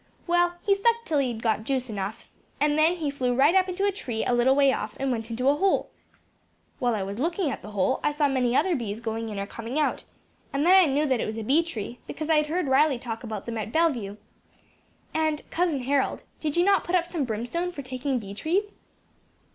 [0.25, 2.25] Well, he sucked till he had got juice enough,
[2.59, 5.47] then he flew right up into a tree a little way off, and went into
[5.47, 5.91] a hole.
[6.79, 9.45] While I was looking at that hole, I saw many other bees going in or
[9.45, 10.03] coming out;
[10.51, 12.97] and then I knew that it was a bee tree, because I had heard Riley
[12.97, 14.17] talk about them at Bellevue.
[15.13, 18.73] And, Cousin Harold, did you not put up some brimstone for taking bee trees?"